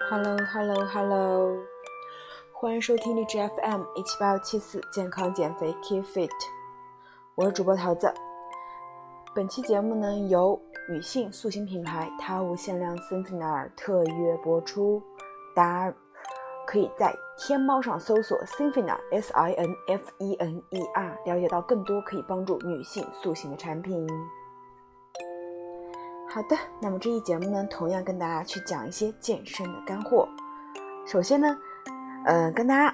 [0.00, 1.56] Hello Hello Hello，
[2.52, 6.30] 欢迎收听荔枝 FM 一七八幺七四健康减肥 Keep Fit，
[7.34, 8.12] 我是主播桃子。
[9.34, 10.60] 本期节目呢由
[10.90, 15.02] 女性塑形品牌它无限量 s y n t h e n a r 特约播出，
[15.54, 15.96] 大家
[16.66, 20.62] 可以在天猫上搜索 s y n t h e n a r S I N F E N
[20.70, 24.06] E R，了解到更多可以帮助女性塑形的产品。
[26.34, 30.28] 好的，那么这一节目呢，同样跟大家去讲一些健身的干货。
[31.06, 31.56] 首先呢，
[32.24, 32.92] 呃，跟大家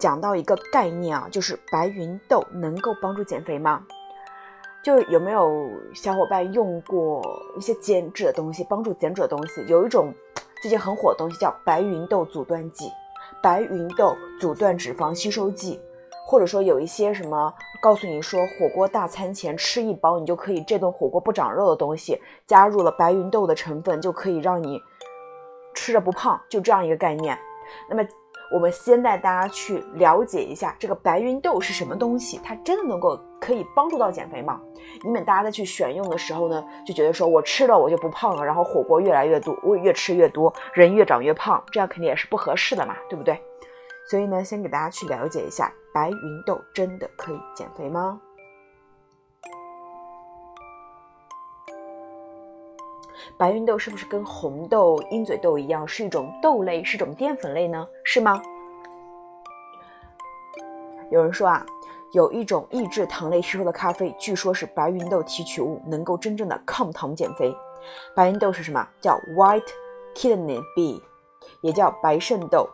[0.00, 3.84] 讲到一个概念啊，就是白芸豆能够帮助减肥吗？
[4.82, 7.22] 就有没有小伙伴用过
[7.56, 9.64] 一些减脂的东西，帮助减脂的东西？
[9.68, 10.12] 有一种
[10.60, 12.90] 最近很火的东西叫白芸豆阻断剂，
[13.40, 15.80] 白芸豆阻断脂肪吸收剂，
[16.32, 24.80] 或者说有一些什么告诉你说火锅大餐前吃一包，你就可以这顿火锅不长肉的东西，加入了白芸豆的成分，就可以让你
[25.74, 27.38] 吃着不胖，就这样一个概念。
[27.90, 28.02] 那么。
[28.54, 34.60] 我们先带大家去了解一下这个白芸豆是什么东西，它真的能够可以帮助到减肥吗？
[35.02, 43.40] 以免大家再去选用的时候呢，就觉得说我吃了我就不胖了，然后火锅越来越多，我越吃越多，人越长越胖，这样肯定也是不合适的嘛，对不对？
[44.08, 48.20] 所以呢，先给大家去了解一下，白芸豆真的可以减肥吗？
[53.38, 57.86] 白芸豆是不是跟红豆、鹰嘴豆一样，是一种豆类，是一种淀粉类呢？
[58.04, 58.40] 是吗？
[61.10, 61.64] 有人说啊，
[62.12, 67.56] 有一种抑制糖类吸收的咖啡，据说是白芸豆提取物，能够真正的抗糖减肥。
[68.14, 68.86] 白芸豆是什么？
[69.00, 69.72] 叫 White
[70.14, 71.00] Kidney Bean，
[71.62, 72.68] 也叫白肾豆。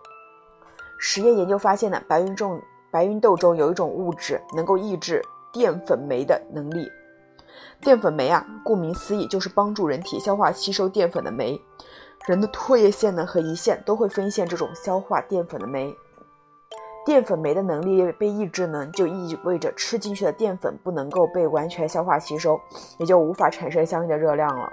[0.99, 2.61] 实验研究发现呢，白芸中
[2.91, 6.91] 白芸豆中有一种物质，能够抑制淀粉酶的能力。
[7.81, 11.61] 淀粉酶啊，顾名思义就是帮助人体消化吸收淀粉的酶。
[12.27, 15.95] 人的唾液腺呢和胰腺都会分泌这种消化淀粉的酶。
[17.07, 22.61] 淀粉酶的能力被抑制呢，就意味着吃进去的淀粉不能够被完全消化吸收，
[22.99, 24.71] 也就无法产生相应的热量了。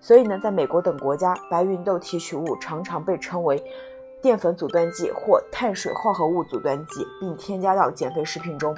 [0.00, 3.62] 所以呢，在美国等国家，白芸豆提取物常常被称为
[4.22, 8.74] 淀粉阻断剂或碳水化合物阻断剂，并添加到减肥食品中。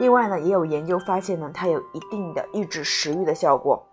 [0.00, 3.84] 另外呢，也有研究发现呢，它有一定的抑制食欲的效果。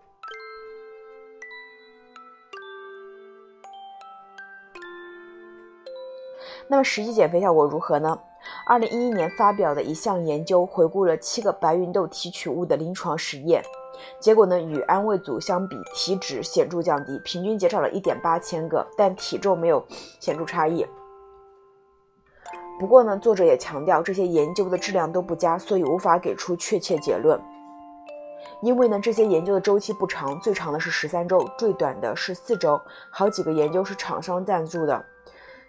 [6.67, 8.17] 那么实际减肥效果如何呢？
[8.65, 13.61] 二零一一年发表的一项研究回顾了七个白芸豆提取物的临床实验，
[14.19, 19.85] 结果呢，与安慰组相比，体脂显著降低，平均减少了一点八千个，但体重没有
[20.19, 20.85] 显著差异。
[22.79, 27.39] 不过呢，作者也强调这些研究的质量都不佳，所以无法给出确切结论。
[28.61, 32.79] 因为呢，这些研究的周期不长，最长的是十三周，最短的是四周。
[33.09, 35.05] 好几个研究是厂商赞助的，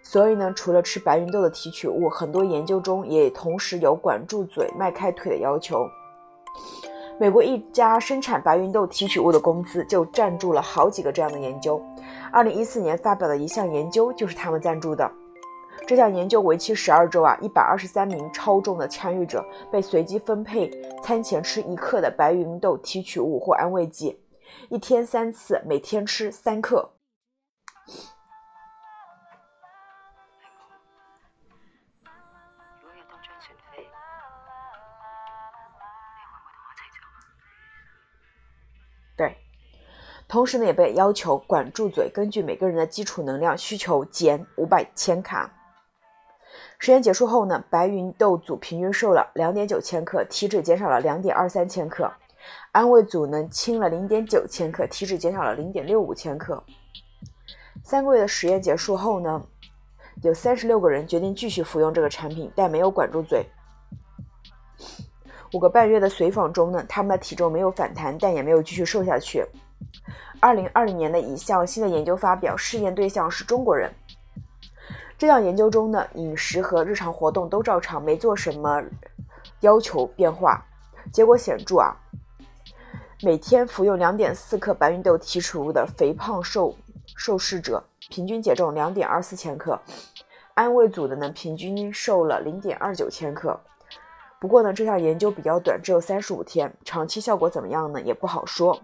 [0.03, 5.87] 所以呢，除了吃白芸豆的提取物，很多研究中也同时有管住嘴、迈开腿的要求。
[7.19, 11.83] 美国一家生产白芸豆提取物的公司就赞助了好几个这样的研究。
[12.31, 15.11] 二零一四年发表的一项研究就是他们赞助的。
[15.87, 20.71] 这项研究为期十二周啊，一百二十三名超重的参与者被随机分配
[21.03, 24.21] 餐前吃一克的白芸豆提取物或安慰剂，
[24.69, 26.91] 一天三次，每天吃三克。
[40.29, 45.53] 同时呢，也被要求管住嘴，根据每个人的基础能量需求减五百千卡。
[46.79, 52.07] 实验结束后呢，白芸豆组平均瘦了两点九千克，体脂减少了两点二三千克；
[52.73, 56.63] 安慰组呢轻了零点九千克，体脂减少了零点六五千克。
[57.85, 59.43] 三个月的实验结束后呢，
[60.23, 63.47] 有三十六个人决定继续服用这个产品，但没有管住嘴。
[65.53, 69.47] 五个半月的随访中呢，他们的体重没有反弹，但也没有继续瘦下去。
[70.41, 73.91] 二零二零年的一项新的研究发表，试验对象是中国人。
[75.19, 78.83] 这项研究中呢，饮食和日常活动都照常，没做什么
[79.61, 80.63] 要求变化，
[81.11, 81.97] 结果显著啊！
[83.23, 86.77] 每天服用两点四克白芸豆提取物的肥胖瘦
[87.17, 89.81] 受试者，平均减重两点二四千克；
[90.53, 93.59] 安慰组的呢，平均瘦了零点二九千克。
[94.39, 98.03] 不过呢，这项研究比较短，只有三十五天，长期效果怎么样呢？
[98.03, 98.79] 也不好说。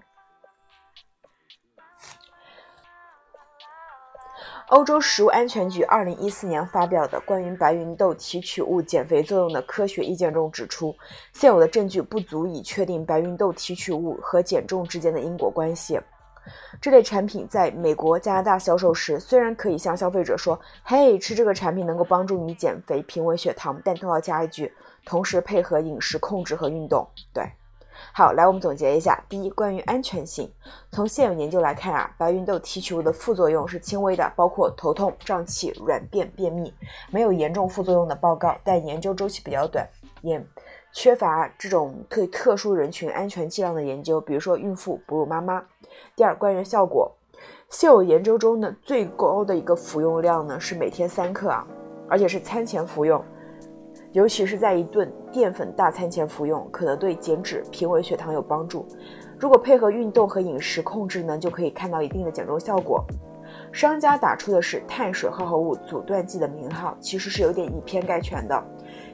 [4.72, 10.96] 欧洲食物安全局二零一四年发表的关于白芸豆提取物减肥作用的科学意见中指出，
[11.34, 16.00] 现有的证据不足以确定白芸豆提取物和减重之间的因果关系。
[16.80, 24.72] 这类产品在美国、加拿大销售时，虽然可以向消费者说：“嘿，吃这个产品能够帮助你减肥、平稳血糖”，但都要加一句
[25.04, 27.44] ：“同时配合饮食控制和运动。”对。
[28.12, 29.22] 好，来我们总结一下。
[29.28, 30.50] 第一，关于安全性，
[30.90, 36.74] 从现有研究来看啊，白芸豆提取物的副作用是轻微的，包括头痛、胀气、软便、便秘，
[37.10, 38.56] 没有严重副作用的报告。
[38.64, 39.88] 但研究周期比较短，
[40.20, 40.44] 也
[40.92, 45.62] 缺乏这种对特殊人群安全剂量的研究，比如说孕妇、哺乳妈妈。
[46.14, 47.10] 第二，关于效果，
[47.70, 51.66] 现有研究中呢，最高的一个服用量呢是每天三克啊，
[52.08, 53.24] 而且是餐前服用。
[54.12, 58.86] 尤其是在一顿淀粉大餐前服用，可能对减脂、平稳血糖有帮助。
[59.38, 63.04] 如果配合运动和饮食控制呢，就可以看到一定的减重效果。
[63.72, 68.62] 商家打出的是碳水化合物阻断剂的名号，其实是有点以偏概全的。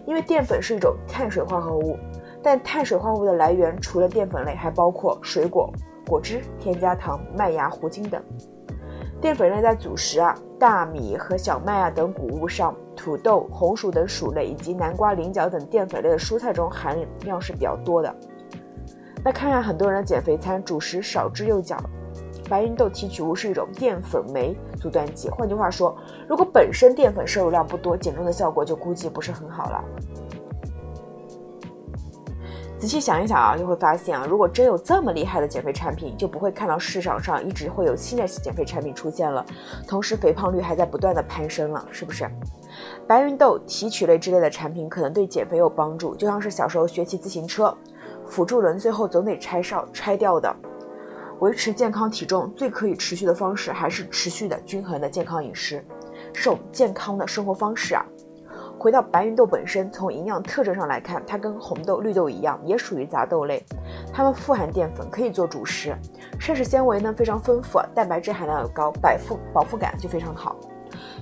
[0.05, 1.97] 因为淀粉是一种碳水化合物，
[2.43, 5.73] 但碳水化合物的来源除了淀粉类，还包括水果、
[6.07, 8.23] 果汁、添加糖、麦芽、糊精等。
[9.21, 18.15] 淀粉类在主食啊、大米和小麦啊等谷物上，土豆、红薯等薯类以及南瓜、菱角等淀粉类的蔬菜中含量是比较多的。
[19.25, 21.77] 那看看很多人的减肥餐，主食少之又少。
[22.49, 25.95] 白芸豆提取物是一种淀粉酶阻断剂，换句话说，
[26.29, 29.85] 如果本身淀粉摄入量不多，减重的效果就估计不是很好了。
[32.79, 39.45] 仔细想一想啊，就会发现啊，如果真有这么厉害的减肥产品，就不会看到市场上一直会有新的减肥产品出现了，
[39.87, 42.31] 同时肥胖率还在不断的攀升了，是不是？
[43.07, 47.77] 白芸豆提取类之类的产品可能对减肥有帮助，就像是小时候学骑自行车，
[48.25, 50.55] 辅助轮最后总得拆哨拆掉的。
[51.41, 55.85] 维持健康体重最可以持续的方式还是持续的均衡的健康饮食，
[56.33, 58.05] 这种健康的生活方式啊。
[58.79, 63.65] 回到白芸豆本身，从营养特征上来看，它跟红豆、绿豆一样，也属于杂豆类。
[64.13, 65.97] 它们富含淀粉，可以做主食，
[66.39, 70.57] 膳食纤维呢非常丰富，蛋白质含量又高，饱腹饱腹感就非常好。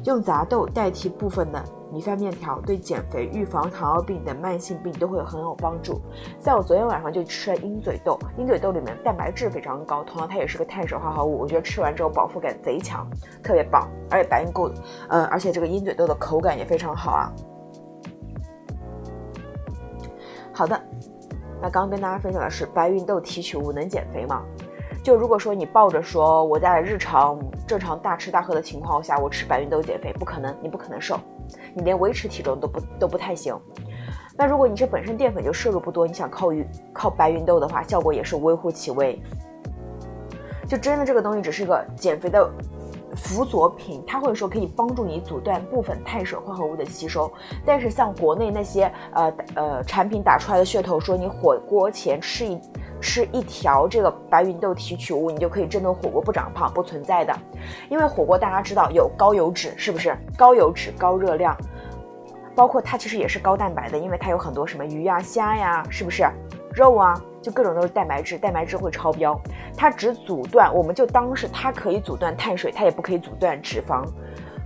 [0.04, 1.62] 用杂豆代替部分的
[1.93, 6.00] 米饭面条，对减肥、预防糖尿病等慢性病都会很有帮助。
[6.40, 13.08] 像我昨天晚上就吃了鹰嘴豆，鹰嘴豆里面蛋白质非常高，同样它也是个碳水化合物，我觉得吃完之后饱腹感贼强，
[13.43, 13.88] 特别棒。
[14.10, 14.70] 而且白云豆，
[15.08, 17.32] 呃，而且这个鹰嘴豆的口感也非常好啊。
[20.52, 20.81] 好的，
[21.60, 24.42] 那刚刚跟大家分享的是白芸豆提取物能减肥吗？
[25.06, 31.16] 就如果说你抱着说我在日常正常大吃大喝的情况下，我吃白芸豆减肥，不可能，你不可能瘦，
[31.74, 33.56] 你连维持体重都不都不太行。
[34.36, 36.48] 那如果你这本身淀粉就摄入不多，你想靠
[36.92, 39.16] 靠白芸豆的话，效果也是微乎其微。
[40.66, 42.50] 就真的这个东西只是个减肥的。
[43.14, 47.32] 辅佐品，它会说可以帮助你阻断部分碳水化合物的吸收，
[47.64, 52.60] 但是像国内那些呃呃产品打出来的噱头，说你火锅前吃一
[53.00, 57.34] 吃一条这个白芸豆提取物，你就可以真的火锅不长胖，不存在的。
[57.88, 60.16] 因为火锅大家知道有高油脂，是不是？
[60.37, 61.56] 高油脂高热量，
[62.54, 66.25] 包括它其实也是高蛋白的，因为它有很多什么鱼呀、虾呀，是不是？
[66.72, 67.14] 肉啊。
[67.43, 69.40] 就各种都是蛋白质，蛋白质会超标。
[69.76, 74.04] 它只阻断，我们就当是它可以阻断碳水，它也不可以阻断脂肪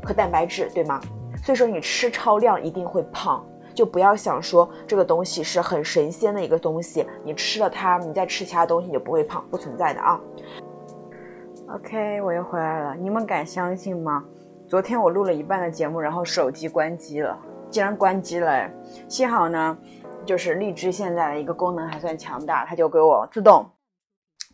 [0.02, 0.98] 和蛋白质，对吗？
[1.44, 3.44] 所以说你吃超量一定会胖，
[3.74, 10.20] 就不要想说这个东西是很神仙的一个东西，你吃了它，你再吃其他东西你就不会胖，不存在的啊。
[11.68, 14.24] OK，我又回来了，你们敢相信吗？
[14.68, 17.38] 昨天我录了一半的节目，然后手机关机了，
[17.70, 18.70] 竟然关机了，
[19.08, 19.76] 幸好呢。
[20.26, 23.64] 就是荔枝现在的一个功能还算强大，它就给我自动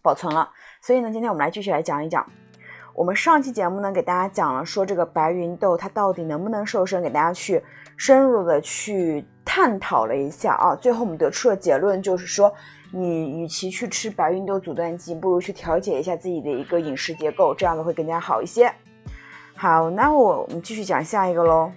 [0.01, 0.49] 保存了。
[0.81, 2.25] 所以呢，今天我们来继续来讲一讲。
[2.97, 7.63] 我们上期节目呢，给大家讲了说这个白芸豆它到底能不能瘦身，给大家去
[7.95, 10.75] 深入的去探讨了一下啊。
[10.75, 12.51] 最后我们得出的结论就是说，
[12.91, 18.73] 你与其去吃白芸豆阻断剂，不如去调节一下自己的一个饮食结构，这样子会更加好一些。
[19.55, 21.71] 好，那我我们继续讲下一个喽。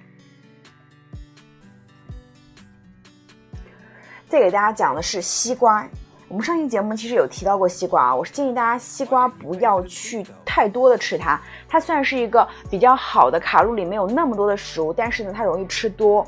[4.30, 5.86] 再给大家讲的是西瓜。
[6.30, 11.42] 我们上期节目其实有提到过西瓜啊，我是建议大家西瓜不要去太多的吃它。
[11.68, 16.24] 它算是一个比较好的卡路里没有那么多的食物，但是呢，它容易吃多。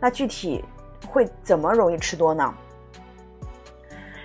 [0.00, 0.64] 那具体
[1.06, 2.52] 会怎么容易吃多呢？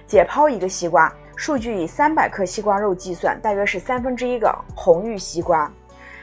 [0.07, 5.71] 解剖一个西瓜，数据以三百克西瓜肉计算，大约是三分之一个红玉西瓜，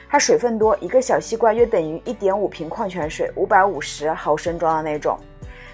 [0.09, 5.16] 它水分多，一个小西瓜约等于一点五瓶矿泉水，五百五十毫升装的那种。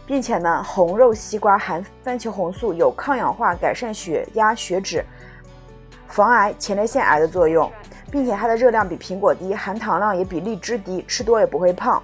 [0.06, 5.04] 并且呢，红肉西瓜含番茄红素，有抗氧化、改善血压、血脂、
[6.06, 7.70] 防癌、前列腺癌的作用，
[8.10, 12.00] 并且它的热量比苹果低，含糖量也比荔枝低，吃多也不会胖。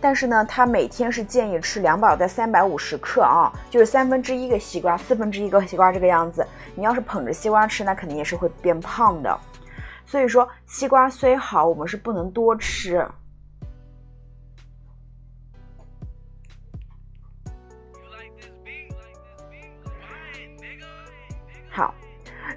[0.00, 6.46] 但是呢，它每天是建议吃两百到三百五十克啊，就是三分之一个西瓜，四分之一个西瓜这个样子。
[6.76, 9.36] 你要是捧着西瓜吃，那肯定也是会变胖的。
[10.06, 13.04] 所以说，西瓜虽好，我们是不能多吃。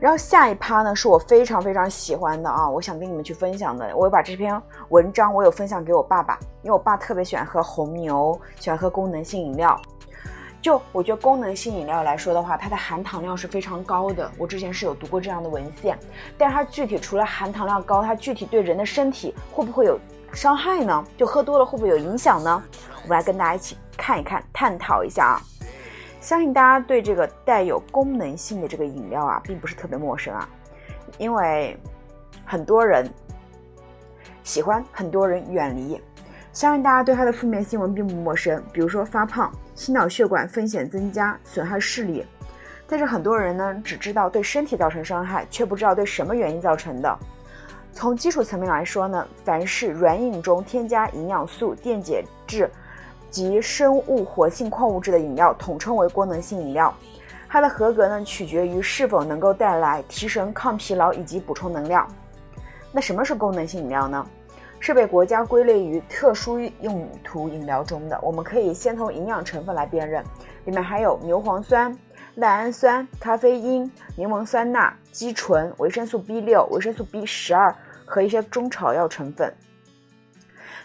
[0.01, 3.95] 然后下一趴呢，是我非常非常喜欢的啊，我想跟你们去分享的。
[3.95, 9.79] 我把这篇文章我有分享给我爸爸，因为我爸特别喜欢喝红牛，喜欢喝功能性饮料。
[10.59, 14.31] 就我觉得功能性饮料来说的话，它的含糖量是非常高的。
[14.39, 15.95] 我之前是有读过这样的文献，
[16.35, 19.99] 但是它具体除了含糖量高，它具体对人的身体会不会有
[20.33, 21.05] 伤害呢？
[21.15, 22.63] 就喝多了会不会有影响呢？
[23.03, 25.41] 我们来跟大家一起看一看，探讨一下啊。
[26.21, 30.47] 相信大家对这个带有功能性的这个饮料啊，并不是特别陌生啊，
[31.17, 31.75] 因为
[32.45, 33.09] 很多人
[34.43, 35.99] 喜欢，很多人远离。
[36.53, 39.51] 相信大家对它的负面新闻并不陌生，比如说发胖。
[39.73, 42.23] 心脑血管风险增加，损害视力。
[42.85, 47.17] 但是很多人呢，只知道对身体造成伤害，却不知道对什么原因造成的。
[47.93, 52.69] 从基础层面来说呢，凡是软饮中添加营养素、电解质
[53.31, 56.93] 及生物活性矿物质的饮料，统称为功能性饮料。
[57.49, 62.07] 它的合格呢，取决于是否能够带来提神、抗疲劳以及补充能量。
[62.91, 64.25] 那什么是功能性饮料呢？
[64.79, 68.19] 是被国家归类于特殊用途饮料中的。
[68.21, 70.23] 我们可以先从营养成分来辨认，
[70.65, 71.95] 里面含有牛磺酸、
[72.35, 79.53] 赖氨酸、咖啡因、柠檬酸钠、肌醇、维生素 B 六、维生素 B 十二和一些中草药成分。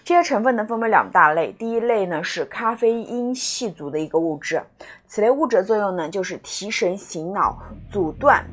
[0.07, 4.63] 这些成分呢分为两大类，第一类呢是咖啡因系族的一个物质，
[5.09, 7.59] 此类物质的作用呢就是提神醒脑，
[7.91, 8.47] 阻断。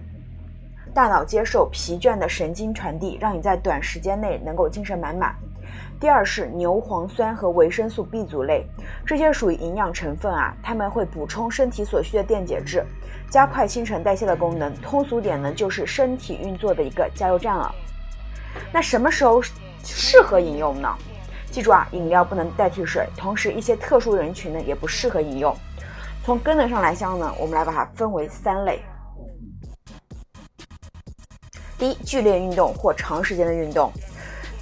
[0.95, 5.35] 大脑接受疲倦的神经传递，让你在短时间内能够精神满满。
[5.99, 8.65] 第二是牛磺酸和维生素 B 族类，
[9.05, 12.83] 这些属于营养成分啊，它们会补充身体所需的电解质，
[13.29, 14.73] 加快新陈代谢的功能。
[14.77, 17.71] 通俗点呢，就是身体运作的一个加油站了。
[18.71, 19.39] 那什么时候
[19.83, 20.89] 适合饮用呢？
[21.53, 25.55] 记住啊，饮料不能代替水，同时一些特殊人群呢也不适合饮用。
[26.25, 28.81] 从功能上来讲呢，我们来把它分为三类。
[31.77, 33.91] 第一，剧烈运动或长时间的运动，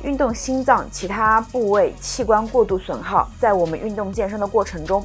[0.04, 5.02] 运动心脏其他部位器官过度损耗，在我们运动健身的过程中，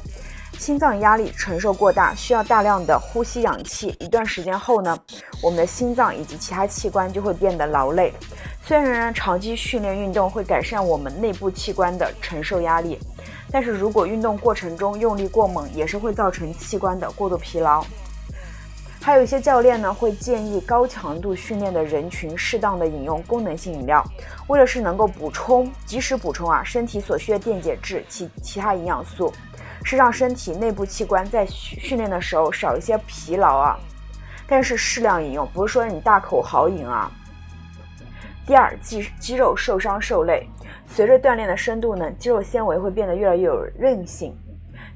[0.57, 3.95] 心脏压力承受过大，需要大量的呼吸氧气。
[3.99, 4.97] 一段时间后呢，
[5.41, 8.11] 我们的心脏以及其他器官就会变得劳累。
[8.63, 12.99] 虽然长期训练运动会改善我们内部器官的承受压力，
[13.51, 17.85] 但是如果运动过程中用力过猛，也是会造成器官的过度疲劳。
[18.99, 24.03] 还有一些教练呢，会建议高强度训练的人群适当的饮用功能性饮料，
[24.47, 29.31] 为了是能够补充及时补充啊身体所需的电解质其其他营养素，
[29.89, 33.79] 是让身体内部器官在训练的时候少一些疲劳啊。
[34.45, 37.09] 但是适量饮用，不是说你大口豪饮啊。
[38.45, 40.45] 第二，肌肌肉受伤受累，
[40.85, 44.37] 随着锻炼的深度呢，肌肉纤维会变得越来越有韧性，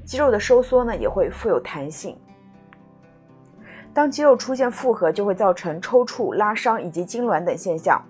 [0.03, 2.19] 肌肉的收缩呢也会富有弹性。
[3.93, 8.03] 当肌肉出现负荷，就会造成抽搐、拉伤以及痉挛等现象。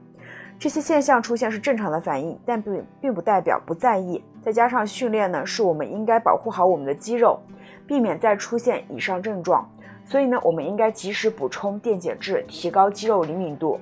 [0.61, 4.23] 这些现象出现是正常的反应，但并并不代表不在意。
[4.43, 7.39] 再加上训练呢，是我们应该保护好我们的肌肉，
[7.87, 9.67] 避免再出现以上症状。
[10.05, 13.79] 所以呢，我们应该及时补充电解质，提高肌肉灵敏度。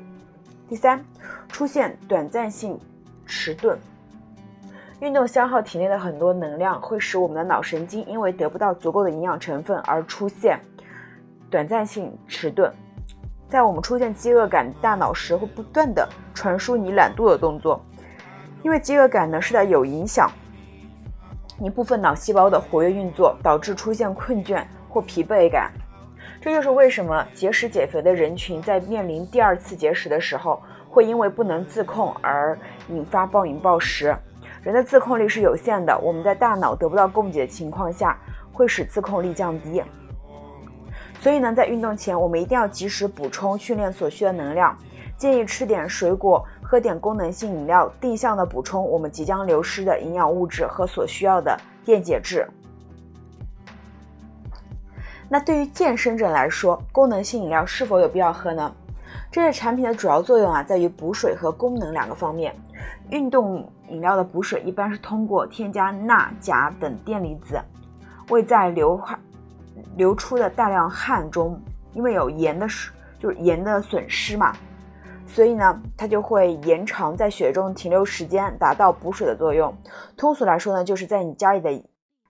[0.69, 1.03] 第三，
[1.49, 2.79] 出现短暂性
[3.25, 3.77] 迟钝，
[5.01, 10.57] 运动消耗体内的很多能量，会使我们的脑神经因为得不到足够的营养成分而出现。
[11.51, 12.71] 短暂性迟钝，
[13.49, 17.83] 在我们出现饥饿感大脑时，会不断的传输你懒惰的动作，
[18.61, 20.31] 因为饥饿感呢是在有影响
[21.57, 25.71] 你部分脑细胞的活跃运作，导致出现困倦或疲惫感。
[26.39, 32.57] 这就是为什么节食减肥的人群在面临第二次节食的时候，会因为不能自控而
[32.89, 34.15] 引发暴饮暴食。
[34.61, 38.17] 人的自控力是有限的，我们在大脑得不到供给的情况下，
[38.53, 39.81] 会使自控力降低。
[41.19, 44.75] 所以呢，在运动前，我们一定要及时补充训练所需的能量。
[45.17, 52.47] 建议吃点水果，喝点功能性饮料，定向的补充我们即将流失的营养物质和所需要的电解质。
[55.27, 58.73] 那对于健身者来说，功能性饮料是否有必要喝呢？
[59.29, 62.55] 这类产品的主要作用啊，在于补水和功能两个方面。
[63.09, 67.61] 运动饮料的补水一般是通过添加钠、钾等电离子，
[68.29, 69.19] 为在流汗。
[69.95, 71.61] 流出的大量汗中，
[71.93, 72.67] 因为有盐的
[73.17, 74.55] 就是盐的损失嘛，
[75.25, 79.75] 所以呢，它就会延长在血中停留时间，达到补水的作用。
[80.15, 81.83] 通俗来说呢，就是在你家里的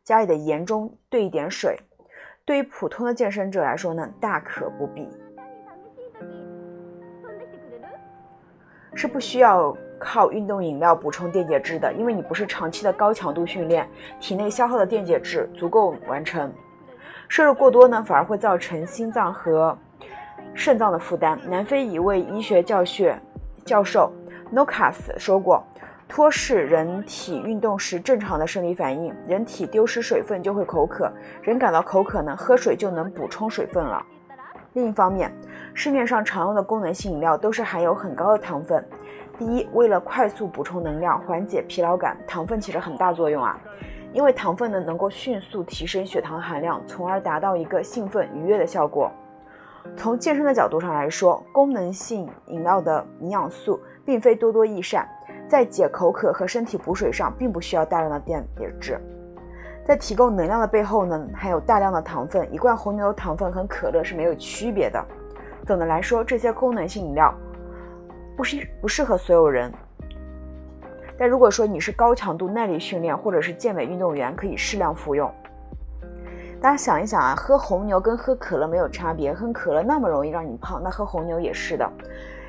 [0.03, 1.77] 家里的盐中兑一点水。
[2.45, 5.07] 对于普通的健身者来说呢，大可不必，
[8.95, 13.87] 是不需要靠运动饮料补充电解质的，因为你不是长期的高强度训练，
[14.19, 16.51] 体内消耗的电解质足够完成。
[17.29, 19.77] 摄入过多呢，反而会造成心脏和
[20.53, 21.39] 肾脏的负担。
[21.47, 23.17] 南非一位医学教学
[23.63, 24.11] 教授
[24.53, 25.63] Nokas 说过。
[26.07, 31.07] 脱是人体运动时正常的生理反应，人体丢失水分就会口渴，
[31.43, 34.03] 人感到口渴呢，喝水就能补充水分了。
[34.73, 35.31] 另一方面，
[35.75, 38.83] 市面上常用的功能性饮料都是含有很高的糖分。
[39.37, 43.55] 第一，为了快速补充能量，缓解疲劳感，糖分起着很大作用啊，
[44.13, 49.11] 因为糖分呢能够迅速提升血糖含量，从而达到一个兴奋愉悦的效果。
[49.95, 55.07] 从健身的角度上来说，功能性饮料的营养素并非多多益善。
[55.47, 59.01] 在解口渴和身体补水上，并不需要大量的电解质，
[59.83, 62.47] 在提供能量的背后呢，还有大量的糖分。
[62.53, 65.03] 一罐红牛的糖分和可乐是没有区别的。
[65.65, 67.33] 总的来说，这些功能性饮料
[68.37, 69.73] 不适不适合所有人。
[71.19, 75.29] 但如果说你是高强度耐力训练或者是健美运动员，可以适量服用。
[76.61, 81.91] 大家想一想啊，喝红牛跟喝可乐没有差别，喝可乐那么容易让你胖，那喝红牛也是的。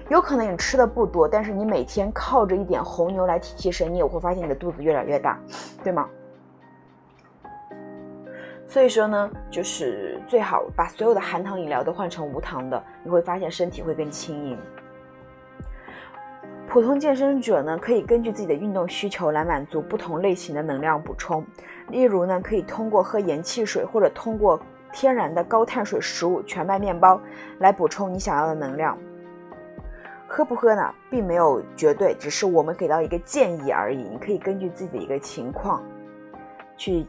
[0.08, 5.36] 有可能你吃的不多，但是你每天靠着一点红牛来提提神，你也会发现你的肚子越来越大，
[5.82, 6.08] 对吗？
[8.66, 14.58] 所以说呢，就是最好把所有的含糖饮料都换成无糖的，你会发现身体会更轻盈。
[16.70, 21.44] 普通健身者呢，可以根据自己的运动需求来满足不同类型的能量补充，
[21.88, 24.58] 例如呢，可以通过喝盐汽水或者通过
[24.92, 27.20] 天然的高碳水食物全麦面包
[27.58, 28.96] 来补充你想要的能量。
[30.28, 34.04] 喝不喝呢，并没有绝对，只是我们给到一个建议而已。
[34.04, 35.82] 你可以根据自己的一个情况
[36.76, 37.04] 去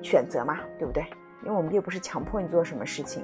[0.00, 1.04] 选择嘛，对不对？
[1.42, 3.22] 因为我们又不是强迫你做什么事情。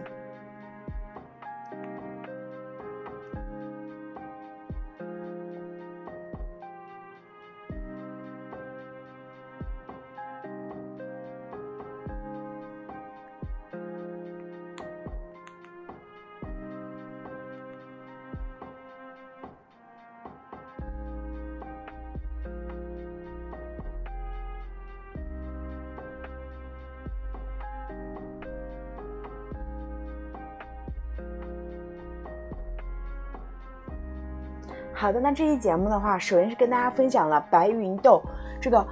[35.23, 38.23] 那这期节目的话，首先是跟大家分享了白芸豆
[38.61, 38.85] 这个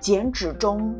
[0.00, 0.94] 减脂中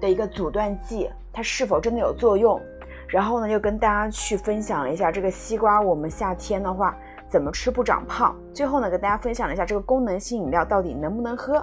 [0.00, 2.60] 的一个阻断剂，它是否真的有作用？
[3.08, 6.96] 然后呢，又跟大家去分享了一下这个西瓜，我们夏天的话
[7.28, 8.34] 怎么吃不长胖？
[8.54, 11.62] 最后呢，跟大家分享了一下这个功能性饮料到底能不能喝？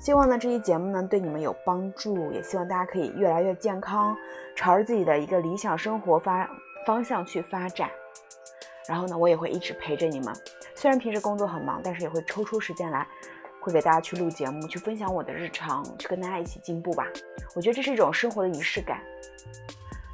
[0.00, 4.16] 希望呢这期节目呢对你们有帮助，也希望大家可以越来越健康，
[4.56, 6.48] 朝着自己的一个理想生活发
[6.86, 7.88] 方向去发展。
[8.88, 10.34] 然后呢，我也会一直陪着你们。
[10.80, 13.06] 虽然平时工作很忙，但是也会抽出时间来，
[13.60, 17.06] 会给大家去录节目，去分享我的日常，去跟大家一起进步吧。
[17.54, 18.98] 我觉得这是一种生活的仪式感。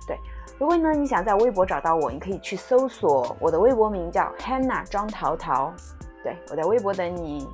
[0.08, 0.18] 对，
[0.58, 5.72] 如果呢你想在微博找到我，你可以去搜索我的微博名叫 Hannah 张淘淘。
[6.24, 7.46] 对，我在微博等你。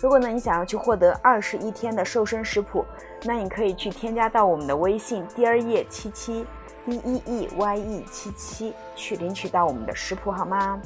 [0.00, 2.84] 如果呢你想要去获得二十一天的瘦身食谱，
[3.22, 6.44] 那你可以去添加到我们的微信 Dear 叶七七。
[6.92, 10.80] E E Y E 七七去领取到我们的食谱好吗？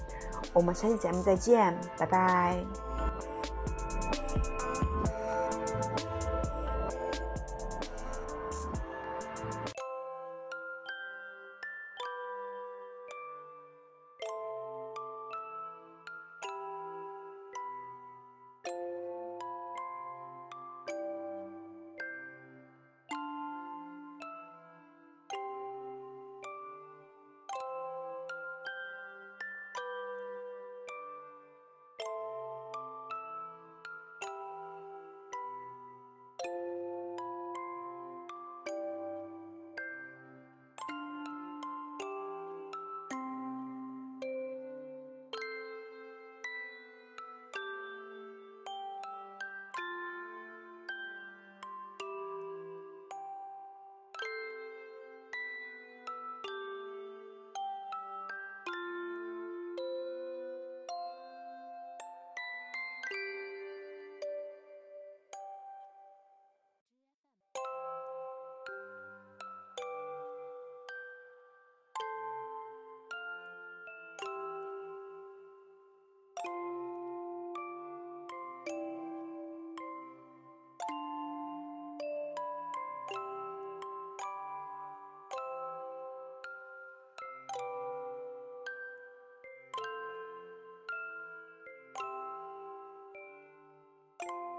[0.53, 2.65] 我们下期节目再见，拜拜。